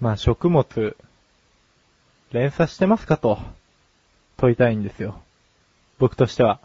[0.00, 0.96] まあ食物、
[2.32, 3.38] 連鎖してますかと、
[4.36, 5.20] 問いたいんですよ。
[5.98, 6.60] 僕としては。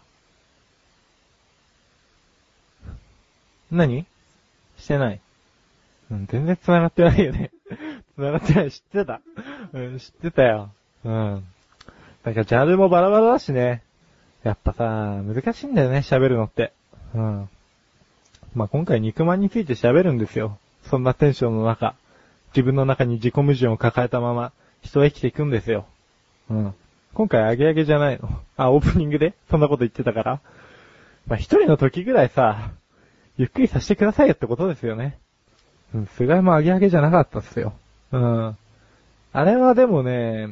[3.70, 4.06] 何？
[4.76, 5.20] してない。
[6.10, 7.50] うん、全然繋がってないよね。
[8.16, 8.70] 繋がってない。
[8.70, 9.20] 知ってた。
[9.72, 10.70] うん、知ってたよ。
[11.04, 11.44] うん。
[12.24, 13.82] なんかジャンルもバラバラだしね。
[14.44, 14.84] やっぱさ、
[15.22, 16.72] 難しいんだよね、喋るのって。
[17.14, 17.48] うん。
[18.54, 20.58] まあ、今回肉まんについて喋るんですよ。
[20.84, 21.94] そんなテンションの中。
[22.54, 25.86] 自分の中に自己矛盾を抱えたまま、人は生きていくんですよ。
[26.48, 26.74] うん。
[27.12, 28.28] 今回アゲアゲじゃないの。
[28.56, 30.40] あ、オープニングでそんなこと言ってたから。
[31.26, 32.70] まあ、一人の時ぐらいさ、
[33.36, 35.18] ゆっくりさせてくださいよってことですよね。
[35.94, 37.72] うん、菅井もアゲアゲじゃなかったっすよ。
[38.12, 38.56] うん。
[39.32, 40.48] あれはでもね、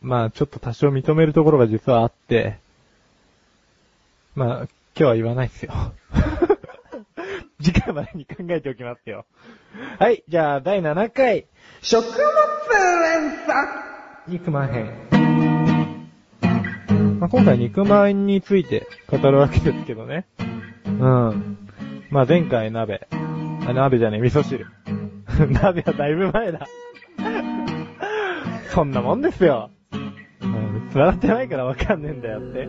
[0.00, 2.58] まあちょっと多少認めるところが実はあって、
[4.36, 5.72] まあ今日は言わないっすよ。
[7.62, 9.24] 次回までに考えておきますよ。
[9.98, 11.46] はい、じゃあ第7回、
[11.80, 12.12] 食物
[13.02, 13.68] 連鎖
[14.28, 14.92] 肉まん編。
[17.18, 20.26] まあ、今回肉まんについて語るわけですけどね。
[20.86, 21.58] うん。
[22.10, 23.08] まあ前回鍋。
[23.66, 24.66] あ、鍋じゃねえ、味噌汁。
[25.50, 26.66] 鍋はだいぶ前だ。
[28.68, 29.70] そんなもんですよ。
[30.42, 32.68] うん、繋がってないからわかんねえんだよって。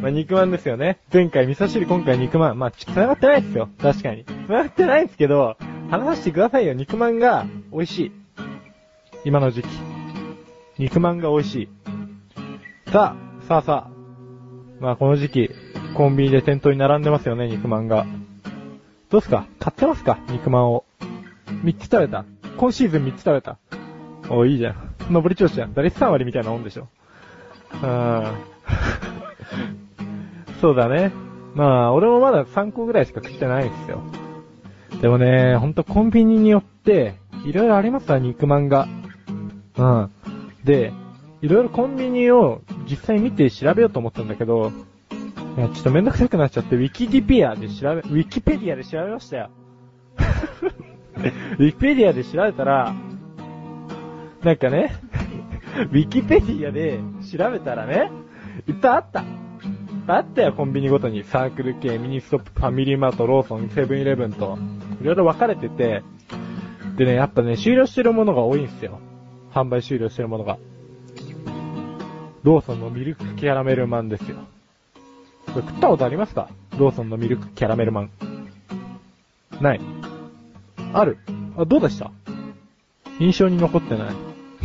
[0.00, 0.98] まあ肉まんですよね。
[1.12, 2.58] 前回味噌汁、今回肉まん。
[2.58, 3.68] まあ、繋がってないですよ。
[3.80, 4.24] 確かに。
[4.24, 5.56] 繋がってないんですけど、
[5.90, 6.72] 話してくださいよ。
[6.72, 8.12] 肉まんが美味しい。
[9.24, 9.68] 今の時期。
[10.78, 11.68] 肉まんが美味しい。
[12.90, 13.90] さあ、さあさあ。
[14.80, 15.50] まあこの時期、
[15.94, 18.06] コンビニで店頭に並んでますよね、肉まんが。
[19.10, 19.46] どうすか？
[19.58, 20.18] 買ってますか？
[20.30, 20.84] 肉まんを。
[21.64, 22.24] 3つ食べた？
[22.56, 23.58] 今シーズン3つ食べた？
[24.30, 24.94] おいいじゃん。
[25.10, 25.74] 登り調子じゃん。
[25.74, 26.88] 打率3割みたいなもんでしょ。
[27.74, 28.34] うーん。
[30.60, 31.12] そうだね。
[31.54, 34.02] まあ、俺もまだ3個ぐらいしか食ってないんですよ。
[35.00, 38.86] でもね、ほんとコンビニによって、いろいろありますわ、肉まんが。
[39.76, 40.10] うん。
[40.64, 40.92] で、
[41.40, 44.72] いろいろコンビニを実際見て調べようと思ったんだけど、
[45.56, 49.50] いや、ちょっとめんどくさくなっちゃって、ウィキディピアで調べ、ウィキペディアで調べましたよ。
[51.58, 52.94] ウィキペディアで調べたら、
[54.42, 54.94] なんかね、
[55.90, 57.00] ウィキペディアで
[57.36, 58.10] 調べたらね、
[58.68, 59.24] いっぱいあった。
[60.10, 61.22] ぱいあったよ、コンビニごとに。
[61.22, 64.58] サークル K、ミニストップ、ファミリーマート、ローソン、セブンイレブンと、
[65.00, 66.02] いろいろ分かれてて、
[66.96, 68.98] でね、やっぱね、終了してるものが多いんすよ。
[69.54, 70.58] 販売終了してるものが。
[72.42, 74.38] ローソンのミルクキャラメルまんですよ。
[75.46, 76.48] これ食ったことありますか？
[76.78, 78.10] ローソンのミルクキャラメルマン。
[79.60, 79.80] ない。
[80.92, 81.18] ある。
[81.56, 82.10] あ、どうでした？
[83.20, 84.14] 印象に残ってない。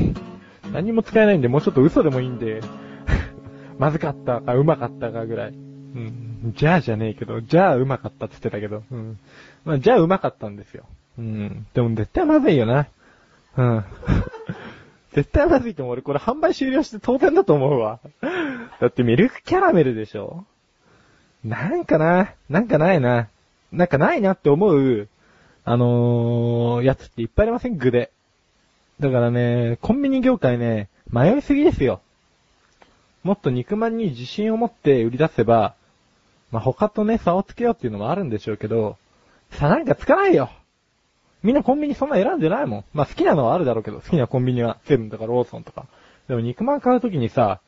[0.72, 2.62] 何も使えないんで、もうちょっと嘘でもいいんで、
[3.78, 5.52] まずかったか、うまかったかぐらい。
[5.52, 6.54] うん。
[6.56, 9.20] じゃあじゃねえけど、じゃあうまかったって言ってたけど、うん。
[9.64, 10.86] まあ、じゃあうまかったんですよ。
[11.18, 11.66] うん。
[11.74, 12.88] でも絶対まずいよな。
[13.58, 13.86] うん。
[15.14, 15.94] 絶対まずいと思う。
[15.94, 18.00] 俺これ販売終了して当然だと思うわ。
[18.82, 20.46] だってミルクキャラメルでしょ
[21.44, 23.30] なんかな、なんかないな。
[23.72, 25.08] なんかないなって思う、
[25.64, 27.78] あのー、やつっていっぱいありません？
[27.78, 28.12] 具で。
[29.00, 32.02] だからね、コンビニ業界ね、迷いすぎですよ。
[33.26, 35.74] もっと肉まんに自信を持って売り出せば、
[36.52, 38.98] まあ、他とね、差をつけようっていうのもあるんでしょうけど、
[39.50, 40.52] 差なんかつかないよ。
[41.42, 42.86] みんなコンビニそんな選んでないもん。
[42.94, 45.88] まあ、好きなのはあるだろうけど、好きなコンビニはセブンとかローソンとか。
[46.28, 47.62] でも肉まん買うときにさ、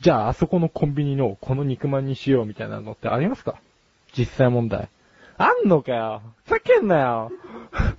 [0.00, 3.56] じゃああそこのコンビニのこの肉まんにしようみたいなのってありますか？
[4.14, 4.90] 実際問題。
[5.38, 7.32] あんのかよふざけんなよ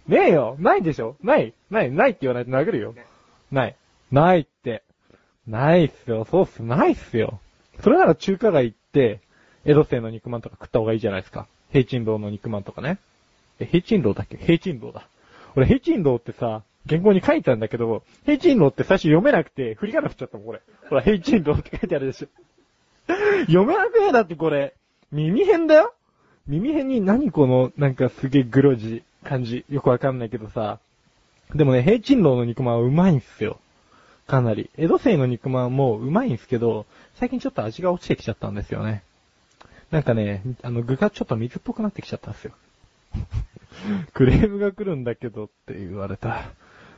[0.07, 1.15] ねえよないでしょ？
[1.23, 2.93] ないないないって言わないと殴るよ。
[3.51, 3.75] ない。
[4.11, 4.83] ないって。
[5.49, 6.25] ないっすよ。
[6.29, 6.63] そうっす。
[6.63, 7.39] ないっすよ。
[7.81, 9.19] それなら中華街行って、
[9.65, 11.47] 江戸製の肉まんとか食った方がいいじゃないですか。
[11.71, 12.97] 平鎮楼の肉まんとかね。
[13.59, 14.37] え、平鎮楼だっけ？
[14.37, 15.07] 平鎮楼だ。
[15.55, 20.61] 俺、平鎮楼ってさ、原稿に書いたんだけど、平鎮楼って最初読めなくて、振り仮名振っちゃったもん、これ。
[20.89, 22.27] ほら、平鎮楼って書いてあるでしょ。
[23.41, 24.73] 読めなくねだってこれ。
[25.11, 25.93] 耳辺だよ
[26.47, 29.65] 耳辺に何この、なんかすげえグロジ感じ。
[29.69, 30.79] よくわかんないけどさ。
[31.53, 33.59] でもね、平鎮楼の肉まんはうまいんすよ。
[34.29, 34.69] かなり。
[34.77, 36.85] 江戸製の肉まんもうまいんすけど、
[37.15, 39.03] 最近ちょっと味が落ちてきちゃったんですよね。
[39.91, 42.53] なんかね、あの具がちょっと水っぽくなってきちゃったんですよ。
[44.13, 46.51] クレームが来るんだけどって言われた。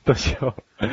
[0.05, 0.85] どうしよう。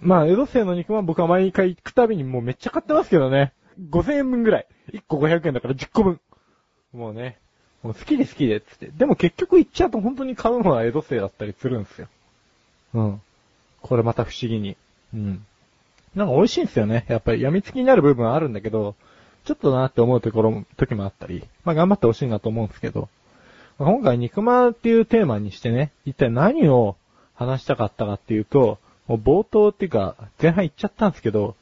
[0.00, 3.52] まあ、江戸製の肉まん僕は毎回行くたびにもうめっちゃ買ってますけどね。
[3.90, 4.66] 5000円分ぐらい。
[4.92, 6.20] 1個500円だから10個分。
[6.92, 7.38] もうね、
[7.82, 8.88] もう好きで好きでっつって。
[8.88, 12.08] でも結局行っちゃうと本当に買うのは江戸製だったりするんですよ。
[12.94, 13.22] うん。
[13.82, 14.76] これまた不思議に。
[15.14, 15.46] うん。
[16.14, 17.04] なんか美味しいんですよね。
[17.08, 18.94] やっぱり病みつきになる部分はあるんだけど、
[19.44, 23.08] ちょっとなって思うところも、時もあったり、まあ頑張ってほしいなと思うんですけど、
[23.78, 26.96] ま今回肉まんっていうテーマにしてね、一体何を
[27.34, 31.56] 話したかったかっていうと、もう冒頭っていうか、前半言っちゃったんですけど、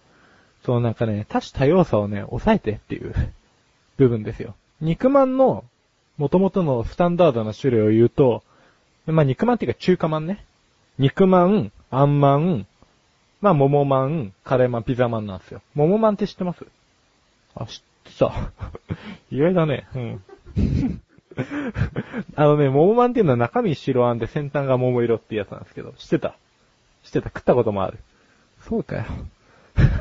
[0.65, 3.15] そのなんかね、多種多様さをね、抑えてっていう
[3.97, 4.55] 部分ですよ。
[4.81, 5.65] 肉まんの
[6.19, 8.43] 元々のスタンダードな種類を言うと、
[9.07, 10.45] まあ肉まんっていうか中華まんね。
[10.99, 12.67] 肉まん、あんまん、
[13.41, 15.61] まあ桃まん、カレーまん、ピザまんなんですよ。
[15.75, 16.65] 桃まんって知ってます？
[17.55, 17.83] あ、知っ
[18.13, 18.33] てた。
[19.31, 19.89] 意外だね。
[19.95, 20.23] うん。
[22.37, 26.35] あのね、桃まんっていうのは中身白あんで先端が桃色ってやつなんですけど、知ってた？
[27.03, 27.99] 知ってた食ったこともある。
[28.69, 29.05] そうかよ。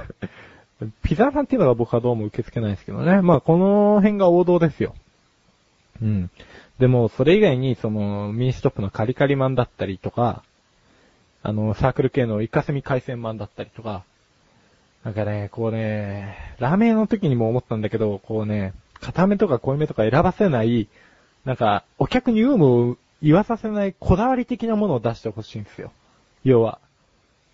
[1.04, 3.22] ピザまんっていうのが僕はどうも受け付けないですけどね。
[3.22, 4.96] まあこの辺が王道ですよ。
[6.02, 6.30] うん。
[6.78, 10.44] でも、それ以外に、その、ミニストップのカリカリまんだったりとか、
[11.42, 14.04] あの、サークル系のイカスミ海鮮マンだったりとか、
[15.04, 20.90] なんかね、こうね、ラーメンの時にも思ったんだけど、こうね、固めとか濃いめとか選ばせない、
[21.46, 25.92] なんか、お客に有無を言わさせないこだわり的なものを出してほしいんですよ。
[26.44, 26.80] 要は、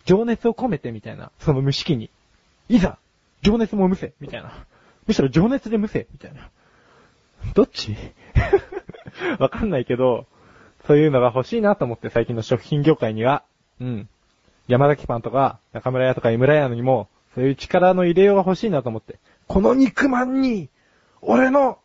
[0.05, 2.09] 情熱を込めてみたいな、その蒸し器に。
[2.67, 2.97] いざ
[3.43, 4.65] 情熱もむせみたいな。
[5.05, 6.49] むしろ情熱でむせみたいな。
[7.53, 7.95] どっち？
[9.37, 10.25] わかんないけど、
[10.87, 13.43] そういうのが欲しいなと思って最近の食品業界には、
[13.81, 14.09] うん。
[14.67, 20.69] 山崎パンとか、中村屋とか井村屋にも、そういう力の入れようが欲しいなと思って、この肉まんに、
[21.21, 21.79] 俺の、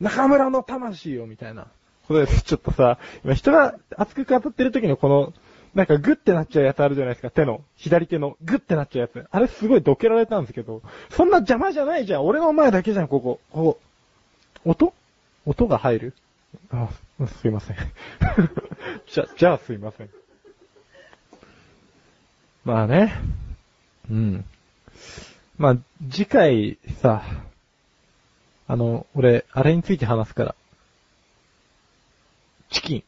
[0.00, 1.66] 中村の魂を、みたいな。
[2.08, 5.32] これ、ちょっとさ、今人が熱く語ってる時のこの、
[5.74, 7.62] なんかグッてなっちゃうやつあるじゃないですか、手の。
[7.76, 9.26] 左手のグッてなっちゃうやつ。
[9.30, 12.26] あれすごいどけられたんですけど、そんな邪魔じゃないじゃん。
[12.26, 13.40] 俺の前だけじゃん、ここ。
[13.50, 13.80] ここ。
[14.64, 14.94] 音？
[15.46, 16.14] 音が入る？
[16.70, 16.88] あ、
[17.40, 17.76] すいません。
[19.06, 20.10] じゃ、じゃあすいません。
[22.64, 23.14] まあね。
[24.10, 24.44] うん。
[25.58, 25.76] まあ、
[26.10, 27.22] 次回さ、
[28.66, 30.54] あの、俺、あれについて話すから。
[32.70, 33.04] チキン。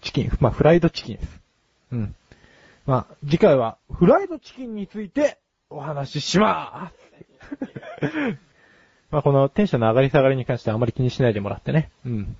[0.00, 0.30] チキン。
[0.40, 1.40] まあ、フライドチキンです。
[1.92, 2.14] うん。
[2.86, 5.38] まあ、次回は、フライドチキンについて
[5.68, 8.38] お話ししまーす
[9.10, 11.90] まあ、このテンションの上がり下がりに関してはあまり気にしないでもらってね。
[12.04, 12.36] うん。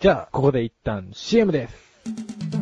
[0.00, 2.61] じゃあ、ここで一旦 CM です。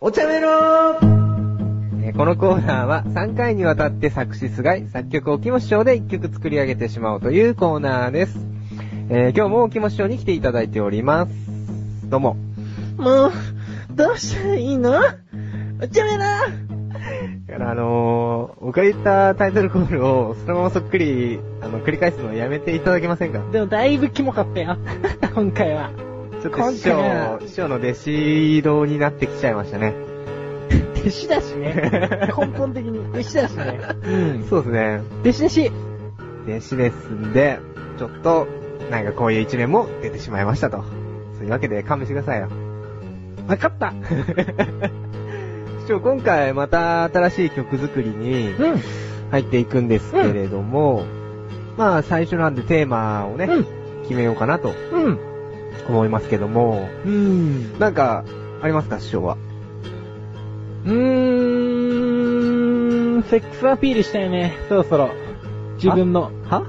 [0.00, 0.48] お茶メロ
[2.04, 8.38] えーこのコーナーは3回にわたって作詞菅井、作曲沖本師匠で1曲作り上げてしまおうというコーナーです。
[9.10, 11.32] えー今日も沖本師匠に来ていただいております。
[12.08, 12.36] どうも。
[12.96, 13.32] もう、
[13.94, 14.92] どうしたらいいの？
[15.82, 23.40] お茶メロだからあのー、僕が言ったタイトルコールをそのままそっくり、あの、繰り返すのをやめていただけませんか？
[23.50, 24.76] でもだいぶキモかったよ。
[25.34, 25.90] 今回は。
[26.42, 29.94] ちょっと師匠師匠の弟子道になってきちゃいましたね。
[31.00, 32.30] 弟子だしね。
[32.36, 33.80] 根本的に弟子だしね。
[34.04, 34.46] うん。
[34.48, 35.00] そうですね。
[35.22, 35.72] 弟子弟子。
[36.46, 37.58] 弟子ですんで、
[37.98, 38.46] ちょっと、
[38.90, 40.84] なんかこういう一面も出てしまいましたと。
[41.36, 42.48] そういうわけで勘弁してくださいよ。
[43.46, 43.92] わかった。
[45.82, 48.80] 師匠、今回また新しい曲作りにうん。
[49.30, 51.04] 入っていくんですけれども、
[51.76, 53.78] まあ最初なんでテーマをね、うん
[54.08, 55.27] 決めようかなとうん。
[55.88, 57.78] 思いますけども、うん。
[57.78, 58.24] なんか、
[58.62, 59.36] ありますか、師匠は？
[60.84, 60.94] うー
[63.18, 64.56] ん、セックスアピールしたいね。
[64.68, 65.10] そろそろ。
[65.76, 66.30] 自分の。
[66.44, 66.64] は？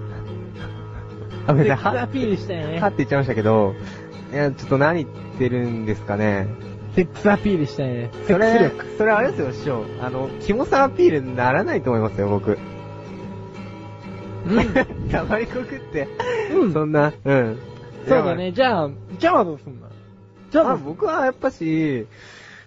[1.48, 2.88] あ、ごめんなさい、は、セックスアピールしたいねは？
[2.88, 2.98] って。
[3.00, 3.76] 言っちゃいましたけど、
[4.32, 6.48] いや、ちょっと何言ってるんですかね。
[6.96, 8.10] セックスアピールしたいね。
[8.26, 9.86] セックスそれ力。、それあれですよ、師匠。
[10.02, 12.58] あの、キモさアピールにならないと思いますよ、僕。
[14.48, 14.60] うん。
[15.12, 16.08] たまりこくって。
[16.54, 17.58] うんそんな、うん。
[18.08, 18.52] そうだね。
[18.52, 18.90] じゃあ、
[19.20, 19.88] じゃあどうすんの？
[20.52, 22.08] じゃあまあ僕はやっぱし、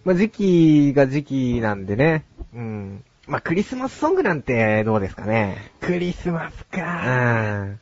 [0.04, 2.24] まあ時期が時期なんでね。
[2.54, 3.04] うん。
[3.26, 5.72] まあクリスマスソングなんてどうですかね。
[5.80, 7.64] クリスマスうか。
[7.64, 7.80] ん。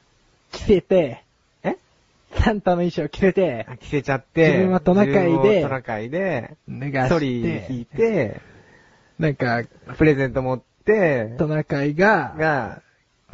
[0.52, 1.22] 着せて、
[1.62, 1.76] え？
[2.32, 4.48] サンタの衣装着せて、着せちゃって。
[4.48, 8.40] 自分はトナカイでトナカイで、脱がソして、リ引いて、
[9.18, 9.64] なんか、
[9.98, 12.82] プレゼント持って、トナカイが、が、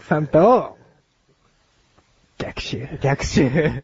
[0.01, 0.77] サンタを、
[2.39, 2.89] 逆襲。
[3.01, 3.83] 逆襲。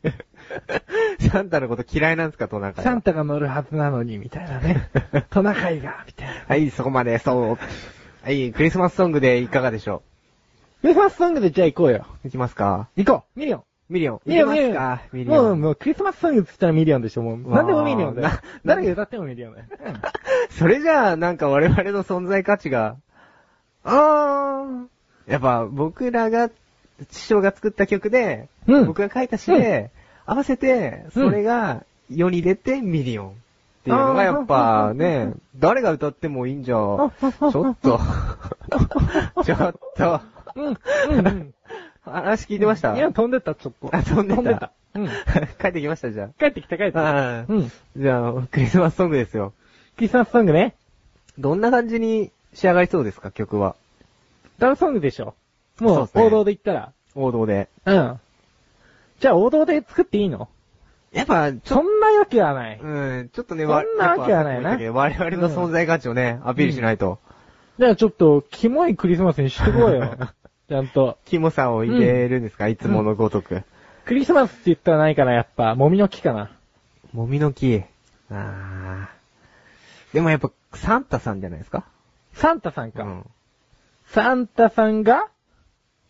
[1.30, 2.90] サンタのこと嫌いなんですか、トナカイは？
[2.90, 4.90] サンタが乗るはずなのに、みたいなね。
[5.30, 6.34] トナカイが、みたいな。
[6.48, 7.58] はい、そこまで、そう。
[8.22, 10.02] はい、クリスマスソングでいかがでしょ
[10.82, 12.06] クリスマスソングでじゃあ行こうよ。
[12.24, 12.88] いきますか？
[12.96, 14.20] 行こうミリオンミリオン。
[14.26, 15.02] ミリオン、ミリオンますか？
[15.12, 15.36] ミリオン。
[15.36, 17.50] もう、もう、クリスマスソングって言ったらミリオンでしょ、もう。
[17.50, 18.42] わあなんでもミリオンだよな。
[18.64, 19.66] 誰が歌ってもミリオンだよ。
[20.50, 22.96] それじゃあ、なんか我々の存在価値が、
[23.84, 26.50] あー、やっぱ僕らが、
[27.10, 29.90] 師匠が作った曲で、うん僕が書いた詩で、
[30.26, 33.32] 合わせて、それが世に出てミリオンっ
[33.84, 38.00] ていうのがやっぱね、誰が歌ってもいいんじゃ、ちょっと、
[39.44, 40.20] ちょっと、
[40.54, 40.66] うん。
[40.66, 41.26] うん。
[41.26, 41.54] うん。
[42.04, 42.96] 話聞いてました？
[42.96, 43.96] いや、飛んでった、ちょっと。
[43.96, 44.72] あ飛んでた。
[44.94, 45.08] うん。
[45.60, 47.00] 帰ってきましたじゃ帰ってきた、帰ってきあ。
[47.02, 47.08] た。
[47.08, 47.72] ああうん。
[47.96, 49.52] じゃあ、クリスマスソングですよ。
[49.96, 50.74] クリスマスソングね。
[51.38, 53.74] どんな感じに仕上がりそうですか、曲は？
[54.58, 55.34] ダンソングでしょ。
[55.82, 56.92] もう、王道で言ったら。
[57.14, 57.68] 王道で。
[57.84, 58.20] うん。
[59.20, 60.48] じゃあ、王道で作っていいの？
[61.12, 62.80] やっぱ、そんなわけはない。
[62.80, 67.18] うん、ちょっとね、そんなわけはないな我々の存在価値をね、アピールしないと。
[67.78, 70.16] じゃあ、ちょっと、キモいクリスマスにしとこうよ。
[70.68, 71.18] ちゃんと。
[71.26, 73.62] キモさを入れるんですか、いつものごとく。
[74.04, 75.74] クリスマスって言ったらないかな、やっぱ。
[75.74, 76.50] もみの木かな。
[77.12, 77.82] もみの木。
[78.30, 80.14] あー。
[80.14, 81.84] でもやっぱ、サンタさんじゃないですか？
[82.32, 83.02] サンタさんか。
[83.02, 83.26] うん。
[84.06, 85.28] サンタさんが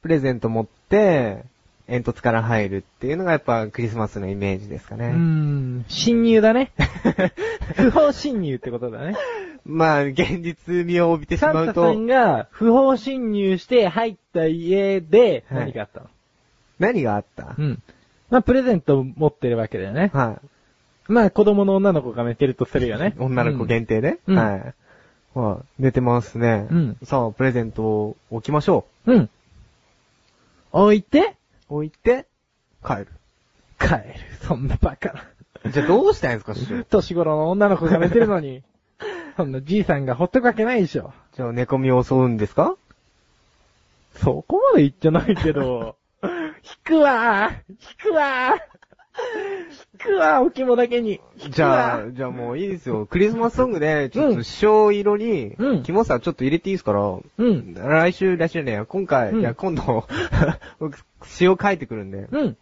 [0.02, 1.44] プレゼント持って、
[1.86, 5.08] 煙突から入るっていうのがやっぱクリスマスのイメージですかね。
[5.08, 6.72] ん、侵入だね。
[7.76, 9.14] 不法侵入ってことだね。
[9.64, 16.06] まあ、現実味を帯びてしまうとサンタさん、が不法侵入して入った家ではい何があったの、
[16.78, 17.54] 何があった？
[17.56, 17.82] うん。
[18.30, 20.10] まあ、プレゼント持ってるわけだよね。
[20.12, 20.40] は
[21.08, 21.12] い。
[21.12, 23.14] まあ、子供の女の子が寝てるとするよね。
[23.20, 24.74] 女の子限定で、うんはい。
[25.38, 25.82] はい。
[25.82, 26.66] 寝てますね。
[26.70, 29.16] うんさあ、プレゼントを置きましょうん。
[29.16, 29.30] うん。
[30.72, 31.36] 置いて、
[31.70, 31.74] う。
[31.76, 32.26] 置いて、
[32.84, 33.08] 帰る。
[33.78, 34.02] 帰る。
[34.42, 35.24] そんなバカな。
[35.70, 36.84] じゃあどうしたいんですか、師匠。
[36.90, 38.62] 年頃の女の子が寝てるのに。
[39.36, 41.12] そんなじいさんがほっとくわけないでしょ。
[41.34, 42.76] じゃあ寝込みを襲うんですか？
[44.16, 45.96] そこまで言ってないけど。
[46.22, 46.28] 引
[46.84, 48.81] くわー引くわー
[49.94, 51.20] 引 くわーお肝だけに。
[51.50, 53.06] じゃわあ、じゃあもういいですよ。
[53.06, 57.74] クリスマスソングで、ちょっうんと師匠色に、うんキモさちょっと入れていいですから、うん。
[57.74, 60.06] 来週、来週ね、今回、うんいや、今度、
[60.80, 62.56] 僕、詩を書いてくるんで、うん。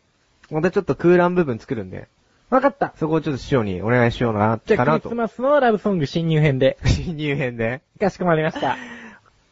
[0.50, 2.08] またちょっと空欄部分作るんで、
[2.50, 2.92] わかった。
[2.96, 5.08] そこをちょっと師匠にお願いしような、じゃあ、ク。
[5.08, 6.78] リスマスのラブソング新入編で。
[6.84, 7.80] 新入編で。
[8.00, 8.76] かしこまりました。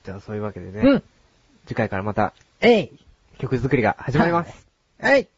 [0.04, 1.02] じゃあそういうわけでね、うん。
[1.66, 2.90] 次回からまたえい。
[3.38, 4.66] 曲作りが始まります。
[5.00, 5.28] はい。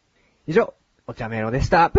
[0.46, 0.72] 以上、
[1.10, 1.90] お茶メロでした。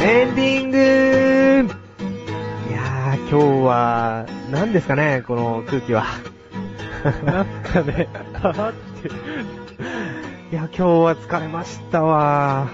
[0.00, 6.06] エンディングいやー、今日は、何ですかね、この空気は。
[7.22, 9.08] なんかね、 はって。
[9.08, 12.68] いや、今日は疲れましたわ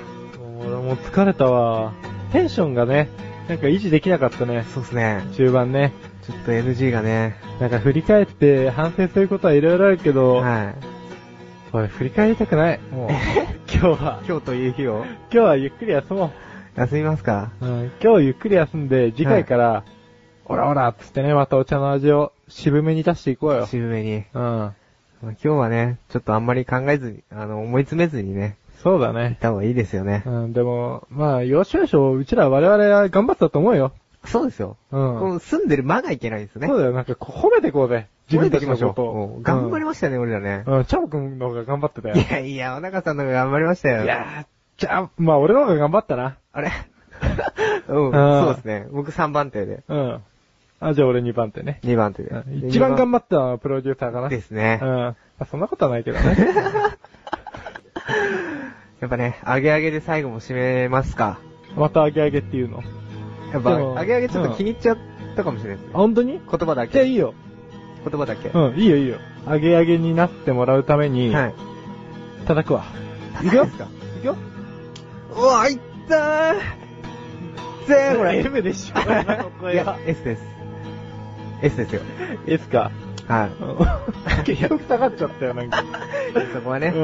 [0.60, 1.92] 俺もう疲れたわ。
[2.30, 3.08] テンションがね、
[3.48, 4.64] なんか維持できなかったね。
[4.74, 5.22] そうっすね。
[5.36, 5.92] 中盤ね。
[6.26, 7.36] ちょっと NG がね。
[7.60, 10.74] なんか振り返って反省することはいろいろあるけど、はい。
[11.70, 12.80] これ振り返りたくない。
[12.90, 13.10] もう、
[13.72, 14.20] 今日は。
[14.26, 16.32] 今日という日を今日はゆっくり休も
[16.74, 17.52] 休みますか？
[17.60, 17.66] う。
[17.66, 19.84] うん、今日ゆっくり休んで、次回から、
[20.46, 23.66] オラオラっつってね、またお茶の味を渋めに出していこうよ。
[23.66, 24.24] 渋めに。
[24.34, 24.42] うん。
[24.42, 24.74] まあ
[25.22, 29.38] 今日はね、ちょっとあんまり考えずに、あの、思い詰めずにね、そうだ行っね。
[29.40, 30.22] た方がいいですよね。
[30.26, 33.92] うん、でも、まあ、要所要所、うちら我々は頑張ったと思うよ。
[34.24, 34.76] そうですよ。
[34.90, 35.18] うん。
[35.20, 36.66] この住んでる間がいけないんですね。
[36.66, 38.08] そうだよ、なんか褒めてこうぜ。
[38.30, 39.42] 自分たちのことうをん。
[39.42, 40.64] 頑張りまましたね、俺らね。
[40.66, 42.14] うん、チャボくんの方が頑張ってたよ。
[42.16, 44.04] いやいや、お中さんの方が頑張りましたよ。
[44.04, 44.46] いやー、
[44.78, 46.36] じゃあ、まあ俺の方が頑張ったな。
[46.52, 46.70] あれ？
[47.88, 48.86] うん、そうですね。
[48.90, 50.22] 僕3番手で、うん。
[50.80, 51.80] あ、じゃあ俺2番手ね。
[51.84, 52.50] 2番手でう。
[52.50, 54.28] ん一番頑張張ったのはプロデューサーかな。
[54.28, 54.88] ですねうん。。
[54.88, 56.36] まあ、そんなことはないけどね。
[59.06, 61.38] やっぱね、上げ上げで最後も締めますか。
[61.76, 62.82] また上げ上げっていうの？
[63.52, 64.98] やっぱ、でも上げ上げちょっと気に入っちゃっ
[65.36, 65.98] たかもしれないですねあ、。
[65.98, 66.32] 本当に？
[66.32, 66.92] 言葉だけ。
[66.94, 67.34] じゃあいいよ。
[68.10, 68.48] 言葉だけ。
[68.48, 69.18] うん、いいよいいよ。
[69.46, 71.54] 上げ上げになってもらうために、はい。
[72.48, 72.84] 叩くわ。
[73.44, 74.36] いくよいくよ
[75.36, 76.54] うわ、いったー
[77.86, 79.00] ゼロほら、M でしょ。
[79.00, 79.22] 今
[79.62, 80.42] のいや声は。、S です。
[81.62, 82.00] S ですよ。
[82.48, 82.90] S か。
[83.28, 83.50] はい。
[83.62, 85.84] うん 結局下がっちゃったよ、なんか。
[86.54, 87.00] そこはね、う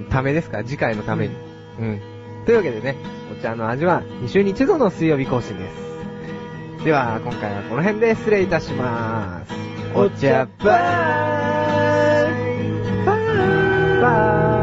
[0.00, 1.34] んためですから、次回のために。
[1.80, 2.00] うん。
[2.44, 2.96] というわけでね、
[3.38, 6.84] お茶の味は2週に1度の水曜日更新です。
[6.84, 9.52] では、今回はこの辺で失礼いたします。
[9.94, 12.32] お茶バー
[13.02, 14.55] イバーイバーイ